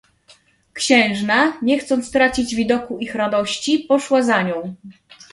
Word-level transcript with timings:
"Księżna, 0.73 1.57
nie 1.61 1.79
chcąc 1.79 2.11
tracić 2.11 2.55
widoku 2.55 2.97
ich 2.99 3.15
radości, 3.15 3.79
poszła 3.79 4.23
za 4.23 4.41
nią." 4.41 4.75